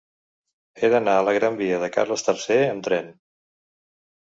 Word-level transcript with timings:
He 0.81 0.89
d'anar 0.93 1.13
a 1.17 1.25
la 1.27 1.35
gran 1.39 1.59
via 1.61 1.79
de 1.85 1.91
Carles 1.99 2.25
III 2.33 2.59
amb 2.73 2.91
tren. 2.91 3.15